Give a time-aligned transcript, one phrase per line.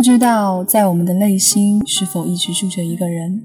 [0.00, 3.42] 不知道在我们的内心是否一直住着一个人，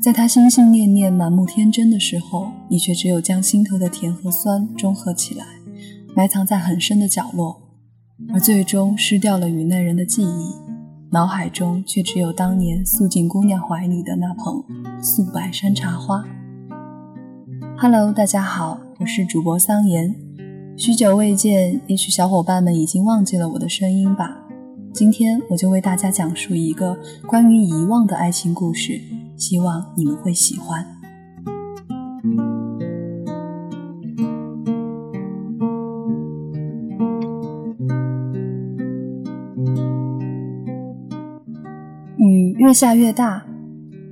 [0.00, 5.44] 在他心心念念、满目天真的时候，你却只有将心头的甜和酸中和起来，
[6.14, 7.60] 埋藏在很深的角落，
[8.32, 10.54] 而最终失掉了与那人的记忆，
[11.10, 14.62] 脑海中却只有当年素锦姑娘怀里的那捧
[15.02, 16.24] 素白山茶花。
[17.76, 20.14] Hello，大家好，我是主播桑言，
[20.76, 24.41] 许久未见，也许小伙伴们已经忘记了我的声音吧。
[24.92, 26.96] 今天我就为大家讲述一个
[27.26, 29.00] 关于遗忘的爱情故事，
[29.36, 30.86] 希望你们会喜欢。
[42.18, 43.46] 雨越下越大，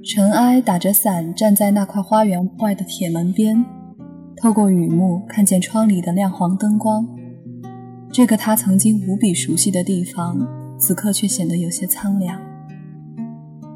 [0.02, 3.64] 尘埃打着伞站在那块花园外的铁门边，
[4.34, 7.06] 透过雨幕看见窗里的亮黄灯光。
[8.10, 10.59] 这个他曾经无比熟悉的地方。
[10.80, 12.40] 此刻却显得有些苍凉。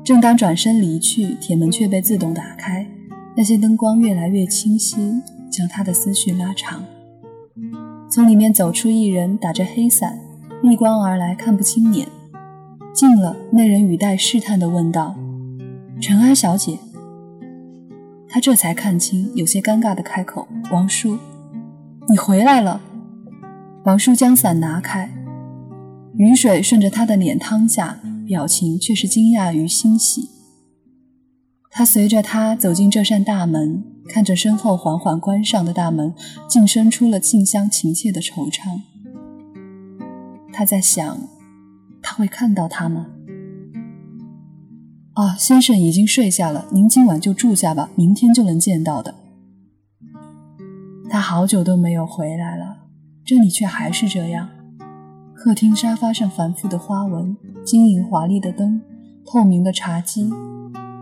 [0.02, 2.86] 正当转身离去，铁门却被自动打开，
[3.36, 4.96] 那些灯光越来越清晰，
[5.50, 6.82] 将他的思绪拉长。
[8.10, 10.18] 从里面走出一人，打着黑伞，
[10.62, 12.06] 逆光而来，看不清脸。
[12.94, 15.16] 近了，那人语带试探地问道
[16.00, 16.78] ：“尘埃小姐。”
[18.28, 21.18] 他这才看清，有些尴尬地开口：“王叔，
[22.08, 22.80] 你回来了。”
[23.84, 25.10] 王叔将伞拿开。
[26.16, 30.28] 雨水顺着他的脸淌下，表情却是惊讶与欣喜。
[31.70, 36.14] 他随着他走进这扇大门，看着身后缓缓关上的大门，
[36.48, 38.80] 竟生出了近乡情怯的惆怅。
[40.52, 41.18] 他在想，
[42.00, 43.08] 他会看到他吗？
[45.14, 49.16] 啊，先生已经睡下了，您今晚就住下吧，明天就能见到的。
[51.10, 52.76] 他好久都没有回来了，
[53.24, 54.48] 这里却还是这样。
[55.44, 58.80] 客厅沙发上繁复的花纹，晶莹华丽的灯，
[59.26, 60.32] 透明的茶几，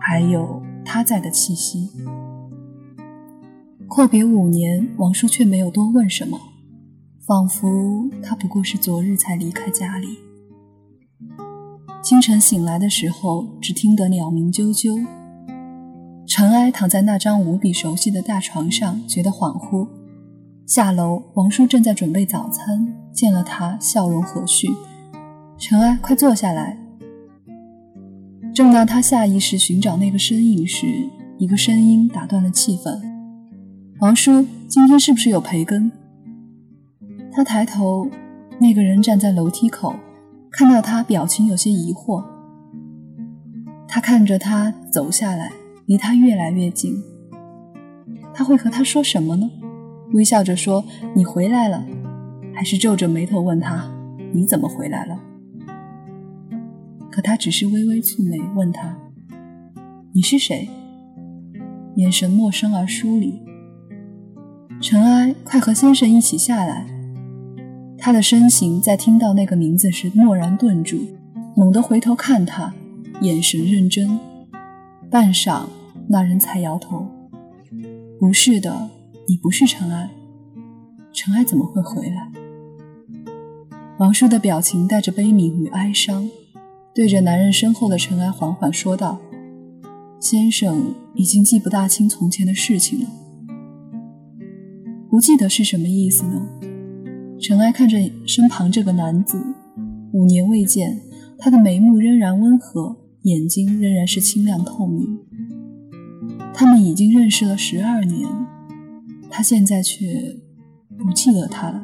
[0.01, 1.89] 还有他在的气息。
[3.87, 6.41] 阔别五年，王叔却没有多问什么，
[7.25, 10.19] 仿佛他不过是昨日才离开家里。
[12.03, 15.07] 清晨醒来的时候，只听得鸟鸣啾啾。
[16.27, 19.87] 尘埃躺在那张无比熟悉的大床上，觉得恍惚。
[20.75, 22.95] 下楼，王叔正在准备早餐。
[23.13, 24.75] 见了他，笑容和煦。
[25.59, 26.79] 尘埃，快坐下来。
[28.55, 32.99] 正当他下意识寻找那个身影时，一个声音打断了气氛
[34.01, 35.93] ：“王叔，今天是不是有培根？”
[37.31, 38.09] 他抬头，
[38.59, 39.95] 那个人站在楼梯口，
[40.51, 42.25] 看到他，表情有些疑惑。
[43.87, 45.53] 他看着他走下来，
[45.85, 46.97] 离他越来越近。
[48.33, 49.51] 他会和他说什么呢？
[50.13, 50.85] 微笑着说
[51.15, 51.85] ：“你回来了。”
[52.55, 53.91] 还是皱着眉头问他
[54.33, 55.19] ：“你怎么回来了？”
[57.11, 58.97] 可他只是微微蹙眉，问他
[60.15, 60.69] ：“你是谁？”
[61.97, 63.43] 眼神陌生而疏离。
[64.81, 66.87] 尘埃，快和先生一起下来。
[67.99, 70.99] 他的身形在听到那个名字时蓦然顿住，
[71.55, 72.75] 猛地回头看他，
[73.21, 74.19] 眼神认真。
[75.09, 75.67] 半晌，
[76.09, 77.07] 那人才摇头
[78.19, 78.91] ：“不是的，
[79.27, 80.11] 你不是尘埃。
[81.13, 82.31] 尘埃怎么会回来？”
[83.99, 86.29] 王叔的表情带着悲悯与哀伤，
[86.95, 89.21] 对着男人身后的尘埃缓缓说道
[90.19, 93.07] ：“先生已经记不大清从前的事情了，
[95.09, 96.49] 不记得是什么意思呢？”
[97.39, 99.41] 尘埃看着身旁这个男子，
[100.13, 101.01] 五年未见，
[101.39, 105.19] 他的眉目仍然温和，眼睛仍然是清亮透明。
[106.55, 108.29] 他们已经认识了十二年，
[109.35, 110.39] 他现在却
[110.99, 111.83] 不记得他了。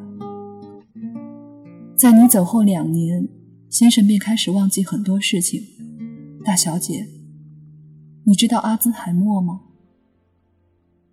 [1.96, 3.26] 在你走后两年，
[3.70, 5.62] 先生便开始忘记很多事情。
[6.44, 7.08] 大小姐，
[8.24, 9.62] 你知道阿兹海默吗？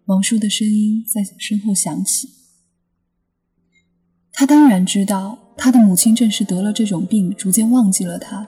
[0.08, 2.28] 王叔的声音在身后响起。
[4.34, 8.46] 他当然知道，他的母亲正是得了这种病，逐渐忘记了他，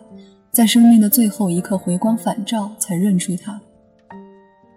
[0.52, 3.62] 在生命的最后一刻回光返照，才认出他。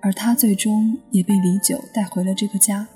[0.01, 2.89] 而他最终也被李九带回了这个家。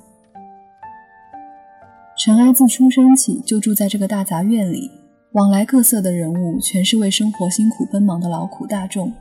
[2.25, 4.91] 尘埃自出生起就住在这个大杂院里，
[5.33, 9.13] 往来各色的人物全是为生活辛苦奔忙的劳苦大众，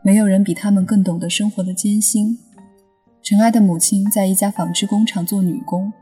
[0.00, 2.38] 没有人比他们更懂得生活的艰辛。
[3.20, 5.92] 尘埃的母亲在一家纺织工厂做女工，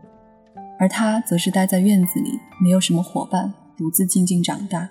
[0.78, 4.90] 而他则是待在院子里，没有什么伙伴，独自静静长大。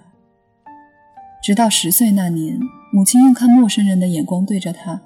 [1.44, 2.60] 直到十岁那年，
[2.92, 5.04] 母亲用看陌生人的眼光对着他：“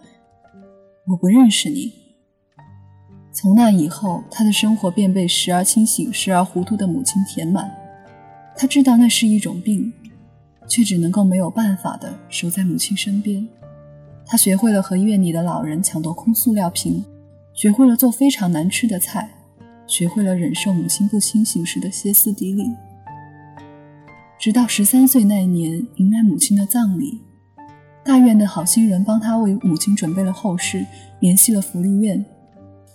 [1.11, 1.91] 我不认识你。”
[3.39, 7.71] 从那以后，他的生活便被时而清醒、时而糊涂的母亲填满。
[8.55, 9.93] 他知道那是一种病，
[10.67, 13.47] 却只能够没有办法的守在母亲身边。
[14.25, 17.05] 他学会了和院里的老人抢夺空塑料瓶，
[17.53, 19.29] 学会了做非常难吃的菜，
[19.85, 22.63] 学会了忍受母亲不清醒时的歇斯底里。
[24.39, 27.21] 直到十三岁那年，迎来母亲的葬礼，
[28.03, 30.83] 大院的好心人帮他为母亲准备了后事，
[31.19, 32.25] 联系了福利院，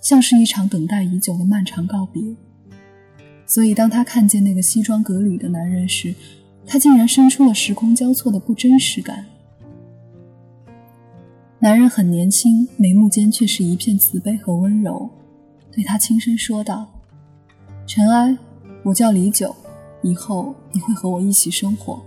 [0.03, 2.21] 像是一场等待已久的漫长告别。
[3.47, 6.13] 所以，当他看见那个西装革履的男人时，
[6.65, 9.25] 他竟然生出了时空交错的不真实感。
[11.59, 15.09] 男人很年轻，眉目间却是一片慈悲和温柔，
[15.71, 16.91] 对他轻声说道
[17.87, 18.37] ：“尘埃，
[18.83, 19.55] 我叫李九，
[20.01, 22.03] 以后你会和我一起生活。”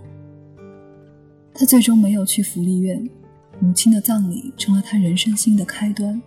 [1.51, 3.09] 他最终没有去福利院，
[3.59, 6.21] 母亲的葬礼成了他人生新的开端。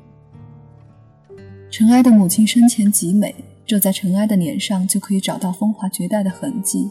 [1.71, 3.33] 尘埃的母亲生前极美，
[3.65, 6.91] 这在尘埃的脸上就可以找到风华绝代的痕迹，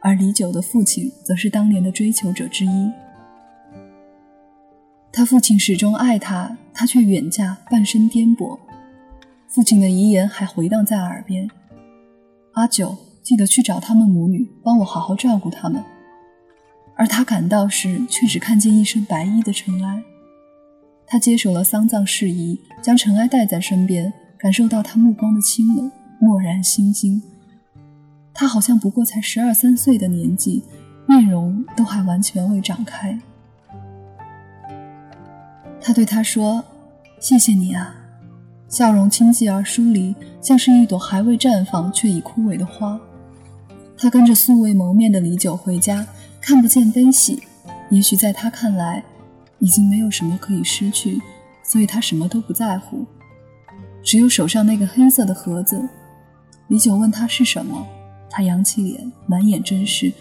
[0.00, 2.90] 而李九的父亲则是当年的追求者之一。
[5.12, 8.58] 他父亲始终爱他，他却远嫁，半生颠簸。
[9.46, 11.48] 父亲的遗言还回荡在耳边
[12.54, 15.82] ：“阿九，记得去找他们母女，帮我好好照顾他们。”
[16.96, 20.02] 而他赶到时，却只看见一身白衣的尘埃。
[21.12, 25.90] 他接手了丧葬事宜，将尘埃带在身边，感受到他目光的清冷，
[26.20, 27.20] 蓦然心惊。
[28.32, 30.62] 他好像不过才十二三岁的年纪，
[31.08, 33.18] 面容都还完全未长开。
[35.80, 36.62] 他对他说
[37.18, 37.92] ：“谢谢你啊。”
[38.70, 43.00] 笑容清寂而疏离，像是一朵还未绽放却已枯萎的花。
[43.98, 46.06] 他跟着素未谋面的李九回家，
[46.40, 47.42] 看不见悲喜。
[47.90, 49.02] 也许在他看来，
[49.60, 51.20] 已经没有什么可以失去，
[51.62, 53.06] 所以他什么都不在乎，
[54.02, 55.88] 只有手上那个黑色的盒子。
[56.68, 57.86] 李九问他是什么，
[58.28, 60.12] 他扬起脸，满眼真实：“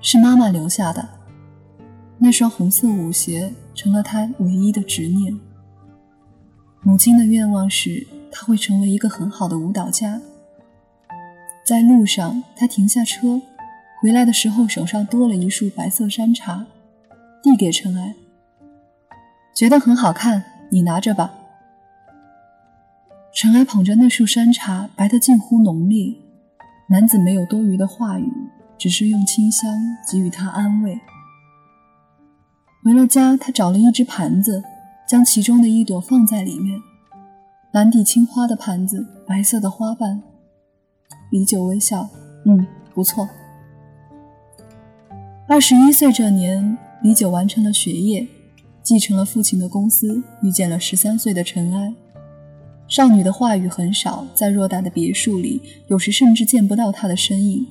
[0.00, 1.08] 是妈妈留下的。”
[2.18, 5.38] 那双红色舞鞋成了他唯一的执念。
[6.82, 10.20] 母亲的愿望是他会成为一个很好的舞蹈家。
[11.64, 13.40] 在路上，他停下车，
[14.00, 16.66] 回来的时候手上多了一束白色山茶，
[17.42, 18.14] 递给尘埃，
[19.58, 21.34] 觉得很好看，你拿着吧。
[23.34, 26.14] 尘埃捧着那束山茶，白得近乎浓烈。
[26.88, 28.32] 男子没有多余的话语，
[28.78, 29.68] 只是用清香
[30.08, 31.00] 给予他安慰。
[32.84, 34.62] 回了家，他找了一只盘子，
[35.08, 36.80] 将其中的一朵放在里面。
[37.72, 40.22] 蓝底青花的盘子，白色的花瓣。
[41.32, 42.08] 李九微笑，
[42.46, 42.64] 嗯，
[42.94, 43.28] 不错。
[45.48, 48.24] 二十一岁这年，李九完成了学业，
[48.88, 51.92] 继承了父亲的公司，遇见了十三岁的尘埃。
[52.88, 57.66] 少女的话语很少，在偌大的别墅里，有时甚至见不到她的身影。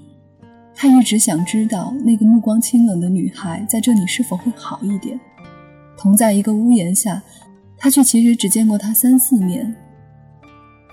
[0.76, 5.20] 他一直想知道那个目光清冷的女孩在这里是否会好一点。
[5.98, 7.24] 同在一个屋檐下，
[7.80, 9.76] 他却其实只见过她三四面。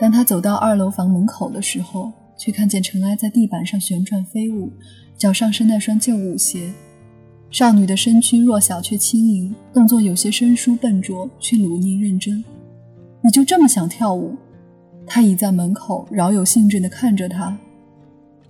[0.01, 4.73] 当他走到二楼房门口的时候，却看见尘埃在地板上旋转飞舞，
[5.19, 6.73] 脚上是那双旧舞鞋。
[7.55, 12.43] 少女的身躯弱小却轻盈，动作有些生疏笨拙，却努力认真。
[13.21, 14.35] 你就这么想跳舞？
[15.07, 17.57] 他倚在门口，饶有兴致地看着他。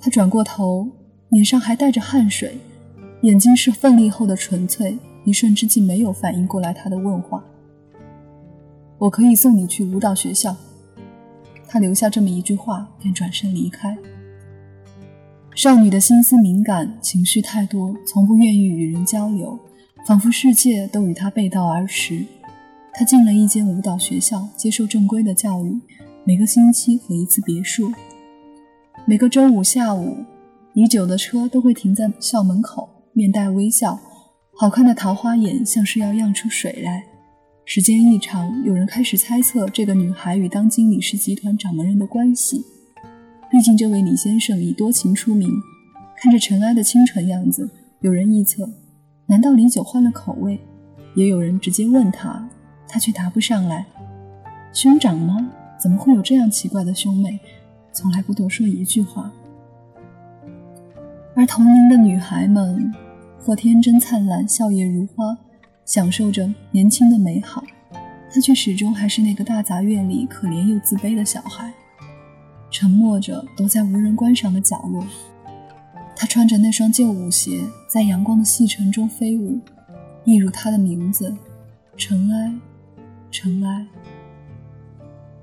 [0.00, 0.88] 他转过头。
[1.28, 2.56] 脸上还带着汗水，
[3.22, 7.44] 眼睛是奋力后的纯粹，一瞬之际没有反应过来他的问话。
[8.96, 10.56] 我可以送你去舞蹈学校。
[11.68, 13.94] 他留下这么一句话，便转身离开。
[15.54, 19.56] 少女的心思敏感，情绪太多，从不愿意与人交流，
[20.04, 22.26] 仿佛世界都与她背道而驰。
[22.92, 25.80] 她进了一间舞蹈学校，接受正规的教育，
[26.24, 27.92] 每个星期回一次别墅，
[29.06, 30.16] 每个周五下午。
[30.72, 34.00] 李九的车都会停在校门口，面带微笑，
[34.56, 37.04] 好看的桃花眼像是要漾出水来。
[37.64, 42.66] 时间一长，有人开始猜测这个女孩与当今李氏集团掌门人的关系。
[43.54, 45.48] 毕竟这位李先生以多情出名，
[46.16, 47.70] 看着尘埃的清纯样子，
[48.00, 48.68] 有人臆测：
[49.26, 50.58] 难道李九换了口味？
[51.14, 52.48] 也有人直接问他，
[52.88, 53.86] 他却答不上来。
[54.72, 55.52] 兄长吗？
[55.80, 57.38] 怎么会有这样奇怪的兄妹？
[57.92, 59.30] 从来不多说一句话。
[61.36, 62.92] 而同龄的女孩们，
[63.38, 65.38] 或天真灿烂，笑靥如花，
[65.84, 67.62] 享受着年轻的美好。
[68.32, 71.72] 她却始终还是那个大杂院里可怜又自卑的小孩，
[72.74, 75.06] 沉默着躲在无人观赏的角落。
[76.16, 79.60] 他穿着那双旧舞鞋，在阳光的细尘中飞舞，
[80.24, 81.32] 一如他的名字——
[81.96, 82.52] 尘埃，
[83.30, 83.86] 尘埃。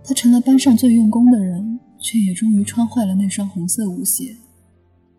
[0.04, 4.36] 他成了班上最用功的人，却也终于穿坏了那双红色舞鞋。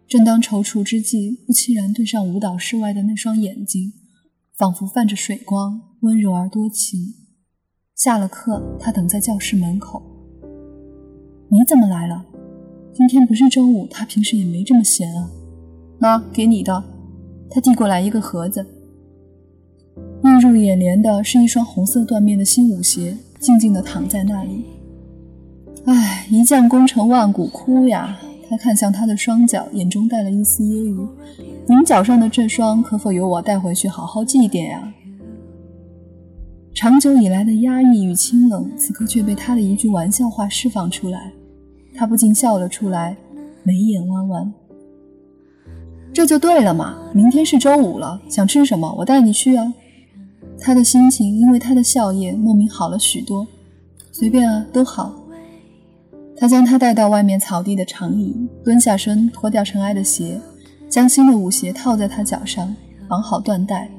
[0.06, 3.94] 正当踌躇之际，不期然对上舞蹈室外的那双眼睛，
[4.54, 7.14] 仿佛泛着水光，温柔而多情。
[7.96, 10.11] 下了课，他等在教室门口。
[11.54, 12.24] 你怎么来了？
[12.94, 15.28] 今天不是周五，他平时也没这么闲啊。
[15.98, 16.82] 妈给你的。
[17.50, 18.64] 他递过来一个盒子，
[20.24, 24.64] 映入眼帘的是一双红色缎面的新舞鞋，静静地躺在那里。
[25.84, 28.18] 唉，一将功成万骨枯呀。
[28.48, 31.06] 他看向他的双脚，眼中带了一丝揶揄
[31.68, 34.94] ：“您脚上的这双，可否由我带回去好好祭奠呀？”
[36.74, 41.30] 长久以来的压抑与清冷，此刻却被他的一句玩笑话释放出来。
[41.94, 43.16] 他不禁笑了出来，
[43.62, 44.52] 眉眼弯弯。
[46.12, 46.98] 这就对了嘛！
[47.14, 49.72] 明天是周五了，想吃什么，我带你去啊。
[50.60, 53.46] 他的心情因为他的笑靥莫名好了许多。
[54.12, 55.14] 随便啊，都好。
[56.36, 60.40] 他将他带到外面草地的长椅，蹲下身脱掉尘埃的鞋，
[60.88, 62.74] 将新的舞鞋套在他脚上，
[63.08, 63.90] 绑好缎带。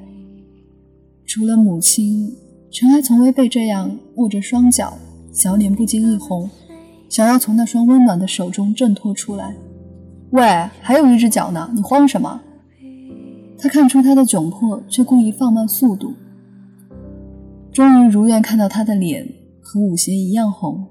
[1.25, 2.35] 除了母亲，
[2.69, 4.93] 尘埃从未被这样握着双脚，
[5.31, 6.49] 小脸不禁一红，
[7.13, 9.55] 想要从那双温暖的手中挣脱出来。
[10.31, 10.41] 喂，
[10.81, 12.41] 还有一只脚呢，你慌什么？
[13.55, 16.15] 他看出他的窘迫，却故意放慢速度。
[17.71, 20.87] 终于如愿看到他的脸和舞鞋一样红。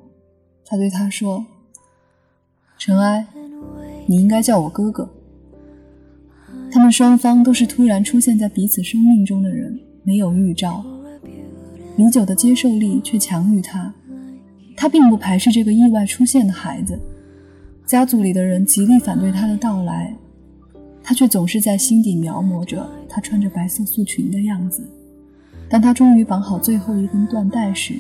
[0.65, 1.45] 他对他说
[2.79, 3.27] ：“尘埃，
[4.07, 5.11] 你应该叫我哥哥。”
[6.71, 10.85] 他们双方都是突然出现在彼此生命中的人，没有预兆。
[11.97, 13.93] 李九的接受力却强于他，
[14.77, 16.99] 他并不排斥这个意外出现的孩子。
[17.87, 20.17] 家族里的人极力反对他的到来，
[21.03, 24.83] 他却总是在心底描摹着他穿着白色素裙的样子。
[25.69, 27.95] 当他终于绑好最后一根缎带时，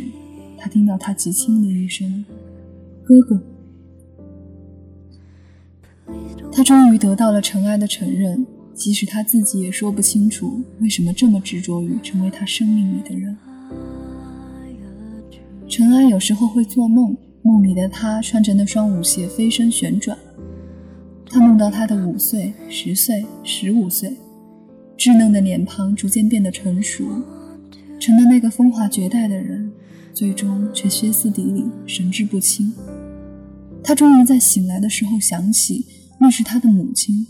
[0.58, 2.24] 他听到他极轻的一声。
[3.04, 3.42] 哥哥，
[6.52, 13.36] 他终于得到了尘埃的承认，即使他自己也说不清楚为什么这么执着于成为他生命里的人。
[15.72, 20.18] 尘埃有时候会做梦，梦里的他穿着那双舞鞋飞身旋转，
[21.24, 24.14] 他梦到他的五岁、十岁、十五岁，
[24.98, 27.06] 稚嫩的脸庞逐渐变得成熟，
[27.98, 29.72] 成了那个风华绝代的人。
[30.12, 32.70] 最终却歇斯底里，神志不清。
[33.82, 35.86] 他终于在醒来的时候想起，
[36.20, 37.26] 那是他的母亲。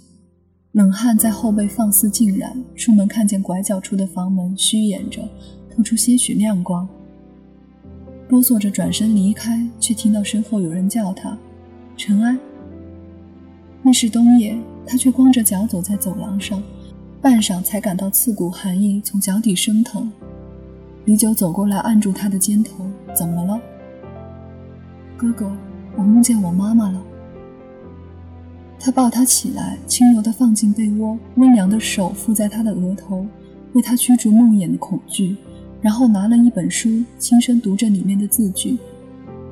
[0.73, 2.61] 冷汗在后背放肆浸染。
[2.75, 5.29] 出门看见拐角处的房门虚掩着，
[5.71, 6.89] 透出些许亮光。
[8.33, 11.37] 哆嗦着转身离开，却听到身后有人叫他
[11.99, 12.35] ：“尘埃。”
[13.85, 16.62] 那是冬夜，他却光着脚走在走廊上，
[17.21, 20.11] 半晌才感到刺骨寒意从脚底升腾。
[21.05, 23.61] 李九走过来，按住他的肩头：“怎么了，
[25.15, 25.55] 哥哥？
[25.95, 27.03] 我梦见我妈妈了。”
[28.81, 33.27] 他抱她起来，轻柔地放进被窝，温凉的手覆在她的额头，
[33.75, 35.37] 为她驱逐梦魇的恐惧，
[35.83, 38.79] 然后拿了一本书，轻声读着里面的字句，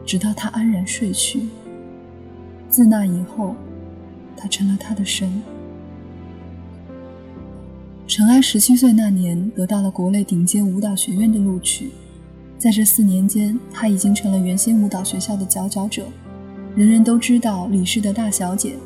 [0.06, 1.42] 直到他安然睡去。
[2.70, 3.56] 自那以后，
[4.36, 5.42] 他成了她的神。
[8.06, 11.90] 陈安十七岁那年得到了国内顶尖舞蹈学院的录取，
[12.58, 16.06] 在这四年间，她已经成了原先舞蹈学校的佼佼者，
[16.76, 18.76] 人人都知道李氏的大小姐。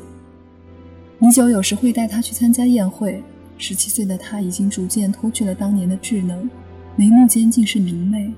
[1.19, 3.23] 李九有时会带她去参加宴会。
[3.57, 6.49] 十七岁的她已经逐渐脱去了当年的稚嫩，
[6.97, 8.33] 眉目间尽是明媚。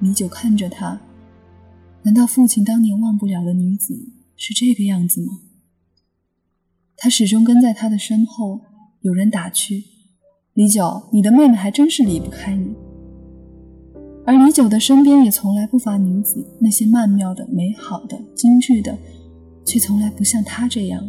[0.00, 1.00] 李九看着她，
[2.02, 5.40] 难道父亲当年忘不了的女子是这个样子吗？
[6.96, 8.60] 他始终跟在他的身后，
[9.02, 9.84] 有人打趣。
[10.54, 12.74] 李九，你的妹妹还真是离不开你。
[14.24, 18.96] 而李九的身边也从来不乏女子，那些曼妙的、美好的、精致的，
[19.66, 21.06] 却从来不像她这样，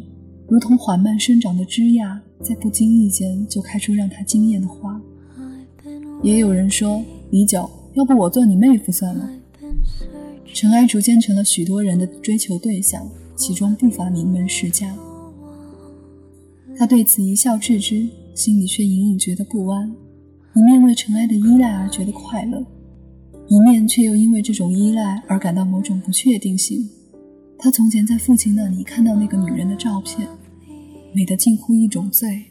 [0.50, 5.00] 如同缓慢生长的枝桠，在不经意间就开出让她惊艳的花。
[6.26, 9.30] 也有人说，李九，要不我做你妹夫算了。
[10.56, 14.92] 尘埃逐渐成了许多人的追求对象，其中不乏名门世家。
[16.76, 18.10] 他对此一笑置之。
[18.34, 19.90] 心里却隐隐觉得不安，
[20.56, 22.62] 一面为尘埃的依赖而觉得快乐，
[23.48, 26.90] 一面却又因为这种依赖而感到某种不确定性。
[27.58, 30.28] 他从前在父亲那里看到那个女人的照片，
[31.14, 32.44] 美得近乎一种罪。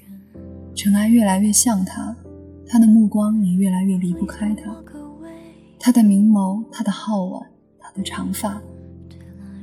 [0.74, 2.16] 尘埃越来越像她，
[2.66, 4.74] 他的目光也越来越离不开她。
[5.78, 8.60] 她的明眸，她的皓腕，她的长发。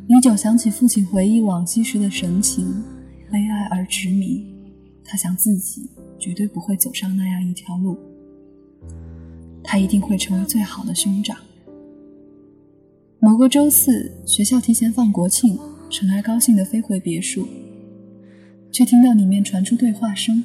[0.08, 2.84] 李九想起父亲回忆往昔时的神情，
[3.31, 4.46] 悲哀而执迷。
[5.03, 5.89] 他想自己。
[6.22, 7.98] 绝对不会走上那样一条路。
[9.63, 11.36] 他一定会成为最好的兄长。
[13.20, 15.58] 某个周四，学校提前放国庆，
[15.89, 17.48] 尘埃高兴地飞回别墅。
[18.72, 20.43] 却听到里面传出对话声。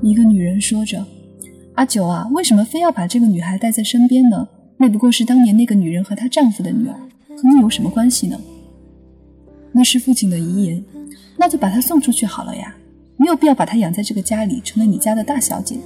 [0.00, 1.06] 一个女人说着
[1.76, 4.48] ：“阿九啊，为什么非要把这个女孩带在身边呢？
[4.78, 6.94] 那不过是当年那个女人和她丈夫的女儿，
[7.36, 8.40] 和你有什么关系呢？”
[9.72, 10.82] 那是父亲的遗言，
[11.36, 12.74] 那就把她送出去好了呀，
[13.18, 15.76] 没有必要把她养在这个家里，成了你家的大小姐。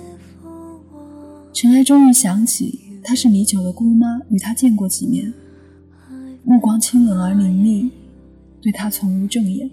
[1.52, 5.35] 陈爱终于想起，她是米九的姑妈，与她见过几面，
[6.44, 7.90] 目光清冷而凌厉，
[8.62, 9.68] 对她从无正眼。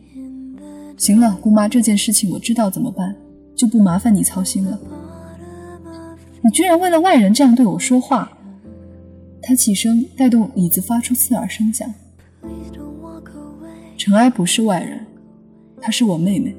[0.97, 3.15] 行了，姑妈，这件事情我知道怎么办，
[3.55, 4.79] 就不麻烦你操心了。
[6.41, 8.31] 你居然为了外人这样对我说话！
[9.41, 11.91] 他起身带动椅子发出刺耳声响。
[13.97, 15.05] 尘埃不是外人，
[15.81, 16.55] 她是我妹妹。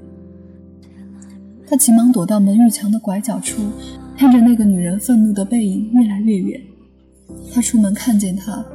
[1.67, 3.63] 他急忙躲到门与墙的拐角处。
[4.17, 6.61] 看着那个女人愤怒的背影越来越远，
[7.55, 8.67] 他出门看见她，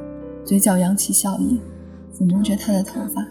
[0.42, 1.60] 嘴角扬起笑意，
[2.16, 3.22] 抚摸着她的头发。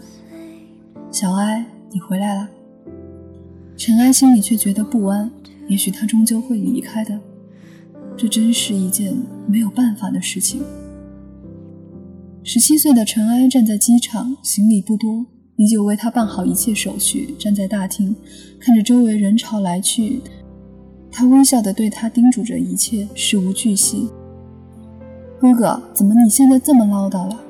[1.10, 2.48] 小哀，你回来了。
[3.76, 5.28] 尘埃心里却觉得不安，
[5.66, 7.18] 也许他终究会离开的，
[8.16, 9.16] 这真是一件
[9.46, 10.62] 没有办法的事情。
[12.42, 15.24] 十七岁的陈埃站在机场，行李不多，
[15.56, 18.14] 李九为他办好一切手续，站在大厅，
[18.60, 20.20] 看着周围人潮来去。
[21.10, 24.08] 他微笑地对他叮嘱着一切，事无巨细。
[25.40, 27.40] 哥哥，怎么你现在这么唠叨了？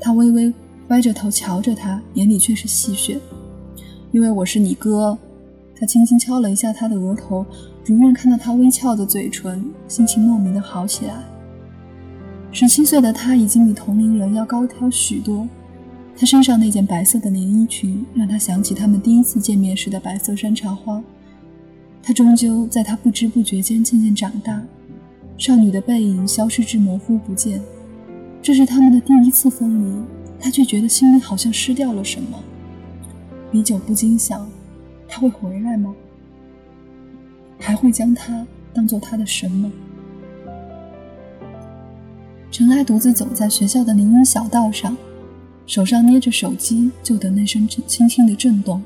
[0.00, 0.52] 他微微
[0.88, 3.18] 歪着头瞧着他，眼里却是戏谑。
[4.12, 5.16] 因为我是你哥。
[5.74, 7.44] 他轻轻敲了一下他的额头，
[7.84, 11.14] 如愿看到他微翘的嘴唇，心情莫名的好起来。
[12.52, 15.48] 十七岁的他已经比同龄人要高挑许多，
[16.16, 21.02] 他身上那件白色的连衣裙让他想起他们第一次见面时的白色山茶花。
[22.02, 24.62] 他终究在他不知不觉间渐渐长大，
[25.38, 27.60] 少女的背影消失至模糊不见。
[28.40, 30.02] 这是他们的第一次分离，
[30.38, 32.38] 他却觉得心里好像失掉了什么。
[33.52, 34.48] 李九不禁想：
[35.08, 35.94] 他会回来吗？
[37.62, 38.44] 还会将他
[38.74, 39.72] 当做他的神吗？
[42.50, 44.96] 陈爱独自走在学校的林荫小道上，
[45.64, 48.82] 手上捏着手机，就等那声轻轻的震动。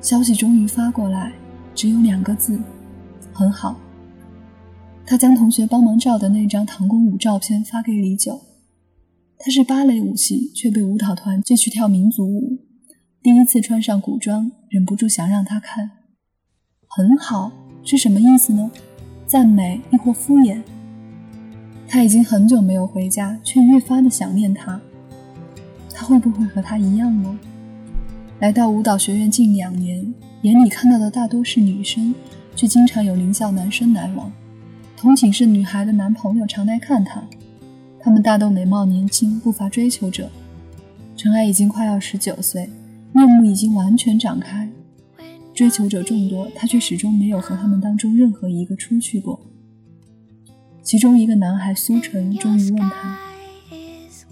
[0.00, 1.32] 消息终于发过来。
[1.74, 2.56] 只有两个字，
[3.32, 3.76] 很好。
[5.04, 8.40] 他将同学帮忙照的那张唐宫舞照片发给李九。
[9.36, 12.60] 他是芭蕾舞系，却被舞蹈团借去跳民族舞。
[13.20, 15.90] 第一次穿上古装，忍不住想让他看。
[16.86, 17.50] 很好
[17.84, 18.70] 是什么意思呢？
[19.26, 20.62] 赞美亦或敷衍？
[21.86, 24.80] 他已经很久没有回家，却越发的想念他。
[25.92, 27.38] 他会不会和他一样呢？
[28.40, 30.12] 来到舞蹈学院近两年。
[30.42, 32.14] 眼里看到的大多是女生，
[32.54, 34.30] 却经常有邻校男生来往。
[34.96, 37.22] 同寝室女孩的男朋友常来看她，
[37.98, 40.30] 他们大都美貌年轻，不乏追求者。
[41.16, 42.68] 陈爱已经快要十九岁，
[43.12, 44.68] 面目已经完全长开，
[45.54, 49.40] 追求者众多，他却始终没有和他们当中任何一个出去过。
[50.82, 53.18] 其中一个男孩苏晨终于问他：“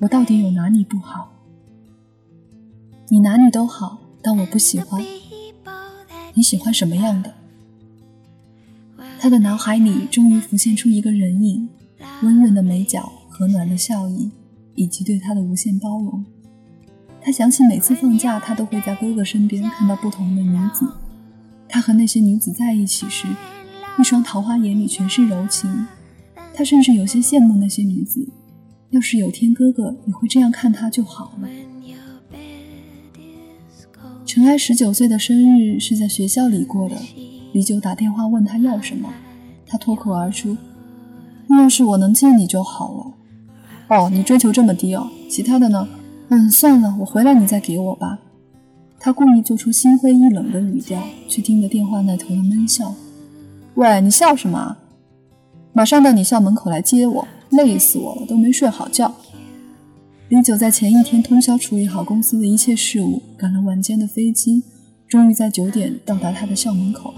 [0.00, 1.32] 我到底有哪里不好？
[3.08, 5.02] 你哪里都好，但我不喜欢。”
[6.34, 7.34] 你喜欢什么样的？
[9.20, 11.68] 他的脑海里终于浮现出一个人影，
[12.22, 14.30] 温润的眉角，和暖的笑意，
[14.74, 16.24] 以及对他的无限包容。
[17.20, 20.90] 他想起每次放假，他都会在哥哥身边看到不同的女子。
[21.72, 23.26] 他和那些女子在一起时，
[23.98, 25.86] 一双桃花眼里全是柔情。
[26.52, 28.28] 他甚至有些羡慕那些女子，
[28.90, 31.48] 要是有天哥哥也会这样看他就好了。
[34.26, 36.96] 陈埃十九岁的生日是在学校里过的。
[37.54, 39.08] 李九打电话问他要什么，
[39.66, 40.58] 他脱口而出
[41.48, 43.14] ：“要是我能见你就好了。”
[43.88, 45.08] 哦，你追求这么低哦？
[45.26, 45.88] 其他的呢？
[46.28, 48.18] 嗯，算了，我回来你再给我吧。
[49.04, 52.94] 他故意做出心灰意冷的语调，却听得电话那头的闷笑
[53.74, 54.76] ：“喂，你笑什么？
[55.72, 59.12] 马上到你校门口来接我，累死我了，都没睡好觉。”
[60.30, 64.62] 李九在前一天通宵处理好公司的一切事务，赶了晚间的飞机，
[65.08, 67.12] 终于在九点到达他的校门口。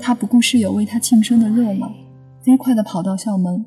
[0.00, 1.92] 他不顾室友为他庆生的热闹，
[2.42, 3.62] 飞快地跑到校门。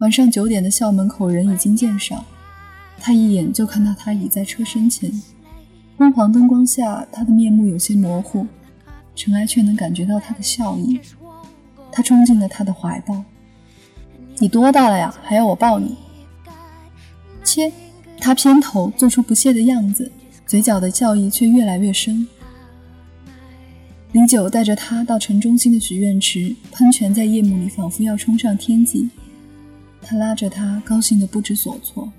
[0.00, 2.22] 晚上九点的校门口人已经渐少，
[2.98, 5.10] 他一眼就看到他倚在车身前，
[6.00, 8.46] 昏黄灯光下，他的面目有些模糊，
[9.14, 10.98] 尘埃却能感觉到他的笑意。
[11.92, 13.22] 他冲进了他的怀抱
[14.40, 15.14] ：“你多大了呀？
[15.22, 15.98] 还要我抱你？”
[17.44, 17.70] 切，
[18.18, 20.10] 他偏头做出不屑的样子，
[20.46, 22.26] 嘴角的笑意却越来越深。
[24.12, 29.10] 李九带着他到城中心的许愿池，喷泉在夜幕里仿佛要冲上天际。
[30.00, 32.10] 他拉着他，高兴得不知所措。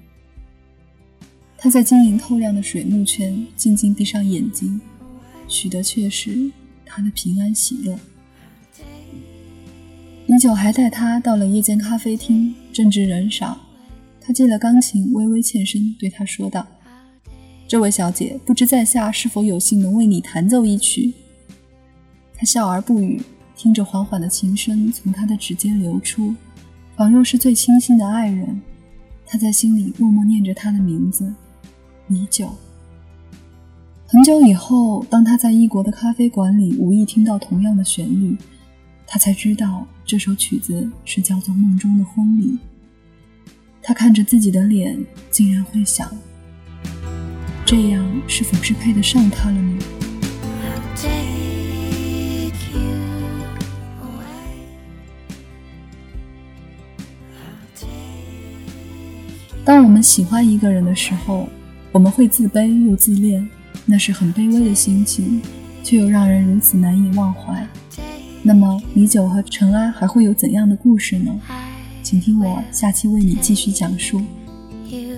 [1.64, 4.82] 他在晶莹透亮的水幕圈静静闭上眼睛，
[5.48, 6.52] 许的却是
[6.84, 8.00] 他的平安喜乐。
[10.26, 13.56] 李九还带他到了夜间咖啡厅，正值人少，
[14.20, 16.66] 他借了钢琴，微微欠身，对他说道
[17.70, 21.14] ：“这位小姐，不知在下是否有幸能为你弹奏一曲？”
[22.34, 23.22] 他笑而不语，
[23.56, 26.34] 听着缓缓的琴声从他的指尖流出，
[26.96, 28.60] 仿若是最倾心的爱人。
[29.28, 31.32] 他在心里默默念着他的名字，
[32.14, 32.50] 已久。
[34.08, 38.38] 很久以后，当他在异国的咖啡馆里无意听到同样的旋律，
[39.08, 42.48] 他才知道这首曲子是叫做《梦中的婚礼》。
[43.82, 44.98] 他看着自己的脸，
[45.30, 46.12] 竟然会想：
[47.66, 49.80] 这样是否是配得上他了呢？
[59.64, 61.48] 当我们喜欢一个人的时候，
[61.92, 63.46] 我们会自卑又自恋，
[63.86, 65.42] 那是很卑微的心情，
[65.84, 67.68] 却又让人如此难以忘怀。
[68.42, 71.38] 那么，米酒和尘埃还会有怎样的故事呢？
[72.02, 74.22] 请听我下期为你继续讲述。
[74.88, 75.18] You